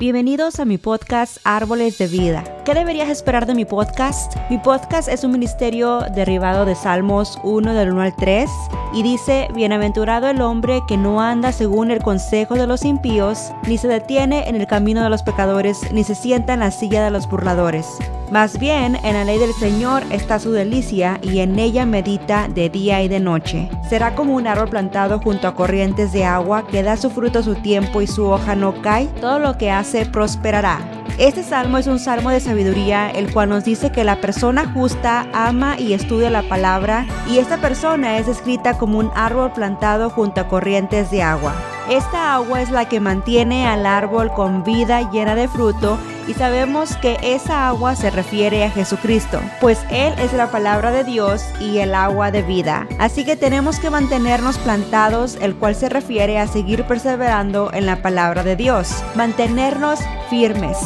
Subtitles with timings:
[0.00, 2.59] Bienvenidos a mi podcast Árboles de Vida.
[2.70, 4.36] ¿Qué deberías esperar de mi podcast?
[4.48, 8.48] Mi podcast es un ministerio derivado de Salmos 1 del 1 al 3
[8.94, 13.76] y dice, Bienaventurado el hombre que no anda según el consejo de los impíos, ni
[13.76, 17.10] se detiene en el camino de los pecadores, ni se sienta en la silla de
[17.10, 17.88] los burladores.
[18.30, 22.68] Más bien, en la ley del Señor está su delicia y en ella medita de
[22.68, 23.68] día y de noche.
[23.88, 27.42] Será como un árbol plantado junto a corrientes de agua que da su fruto a
[27.42, 29.06] su tiempo y su hoja no cae.
[29.20, 30.99] Todo lo que hace prosperará.
[31.20, 35.26] Este salmo es un salmo de sabiduría, el cual nos dice que la persona justa
[35.34, 40.40] ama y estudia la palabra y esta persona es descrita como un árbol plantado junto
[40.40, 41.52] a corrientes de agua.
[41.90, 46.96] Esta agua es la que mantiene al árbol con vida llena de fruto y sabemos
[46.96, 51.78] que esa agua se refiere a Jesucristo, pues Él es la palabra de Dios y
[51.78, 52.86] el agua de vida.
[52.98, 58.00] Así que tenemos que mantenernos plantados, el cual se refiere a seguir perseverando en la
[58.00, 59.98] palabra de Dios, mantenernos
[60.30, 60.78] firmes.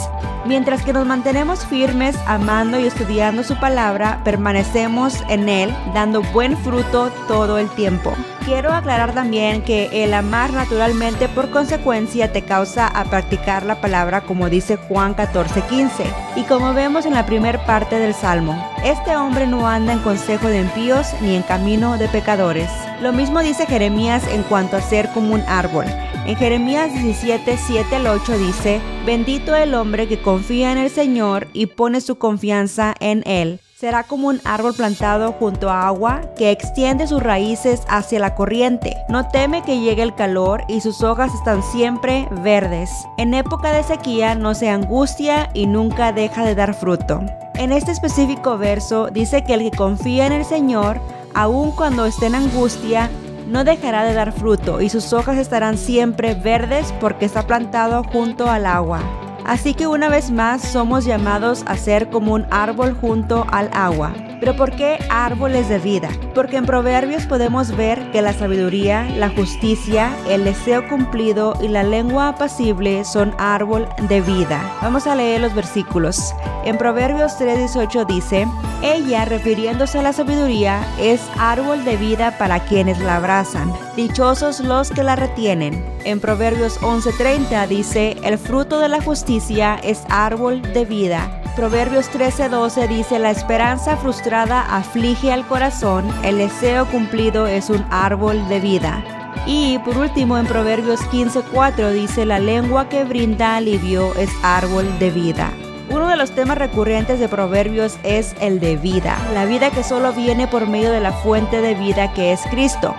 [0.47, 6.57] Mientras que nos mantenemos firmes amando y estudiando su palabra, permanecemos en Él, dando buen
[6.59, 8.13] fruto todo el tiempo.
[8.45, 14.21] Quiero aclarar también que el amar naturalmente por consecuencia te causa a practicar la palabra
[14.21, 16.05] como dice Juan 14:15
[16.37, 18.55] y como vemos en la primera parte del Salmo.
[18.85, 22.69] Este hombre no anda en consejo de impíos ni en camino de pecadores.
[23.01, 25.87] Lo mismo dice Jeremías en cuanto a ser como un árbol.
[26.27, 31.49] En Jeremías 17, 7 al 8 dice, Bendito el hombre que confía en el Señor
[31.53, 33.61] y pone su confianza en Él.
[33.77, 38.97] Será como un árbol plantado junto a agua que extiende sus raíces hacia la corriente.
[39.11, 42.91] No teme que llegue el calor y sus hojas están siempre verdes.
[43.19, 47.21] En época de sequía no se angustia y nunca deja de dar fruto.
[47.57, 51.01] En este específico verso dice que el que confía en el Señor,
[51.35, 53.11] aun cuando esté en angustia,
[53.49, 58.49] no dejará de dar fruto y sus hojas estarán siempre verdes porque está plantado junto
[58.49, 59.01] al agua.
[59.45, 64.15] Así que una vez más somos llamados a ser como un árbol junto al agua.
[64.41, 66.09] Pero ¿por qué árboles de vida?
[66.35, 71.83] Porque en Proverbios podemos ver que la sabiduría, la justicia, el deseo cumplido y la
[71.83, 74.61] lengua apacible son árbol de vida.
[74.83, 76.35] Vamos a leer los versículos.
[76.65, 78.47] En Proverbios 3:18 dice,
[78.83, 83.73] ella, refiriéndose a la sabiduría, es árbol de vida para quienes la abrazan.
[83.97, 85.85] Dichosos los que la retienen.
[86.05, 92.89] En Proverbios 11:30 dice, el fruto de la justicia es árbol de vida Proverbios 13:12
[92.89, 99.05] dice, la esperanza frustrada aflige al corazón, el deseo cumplido es un árbol de vida.
[99.47, 105.11] Y por último en Proverbios 15:4 dice, la lengua que brinda alivio es árbol de
[105.11, 105.53] vida.
[105.91, 110.13] Uno de los temas recurrentes de Proverbios es el de vida, la vida que solo
[110.13, 112.95] viene por medio de la fuente de vida que es Cristo.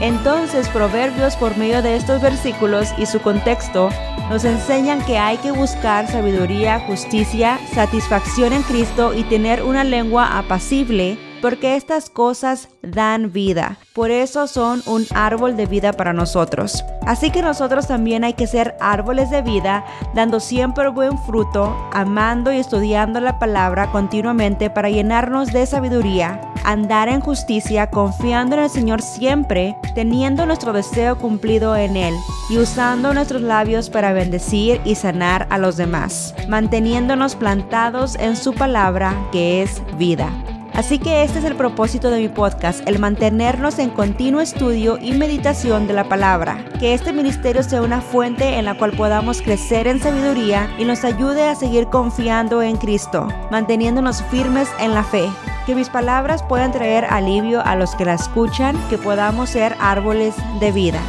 [0.00, 3.90] Entonces Proverbios por medio de estos versículos y su contexto
[4.30, 10.38] nos enseñan que hay que buscar sabiduría, justicia, satisfacción en Cristo y tener una lengua
[10.38, 13.78] apacible porque estas cosas dan vida.
[13.94, 16.84] Por eso son un árbol de vida para nosotros.
[17.06, 19.84] Así que nosotros también hay que ser árboles de vida,
[20.14, 27.08] dando siempre buen fruto, amando y estudiando la palabra continuamente para llenarnos de sabiduría, andar
[27.08, 32.14] en justicia, confiando en el Señor siempre, teniendo nuestro deseo cumplido en Él
[32.50, 38.54] y usando nuestros labios para bendecir y sanar a los demás, manteniéndonos plantados en su
[38.54, 40.30] palabra que es vida.
[40.78, 45.10] Así que este es el propósito de mi podcast, el mantenernos en continuo estudio y
[45.10, 46.64] meditación de la palabra.
[46.78, 51.02] Que este ministerio sea una fuente en la cual podamos crecer en sabiduría y nos
[51.02, 55.28] ayude a seguir confiando en Cristo, manteniéndonos firmes en la fe.
[55.66, 60.36] Que mis palabras puedan traer alivio a los que la escuchan, que podamos ser árboles
[60.60, 61.00] de vida.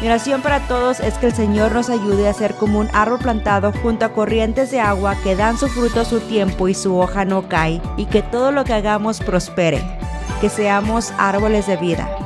[0.00, 3.20] Mi oración para todos es que el Señor nos ayude a ser como un árbol
[3.20, 6.98] plantado junto a corrientes de agua que dan su fruto a su tiempo y su
[6.98, 9.82] hoja no cae, y que todo lo que hagamos prospere,
[10.40, 12.23] que seamos árboles de vida.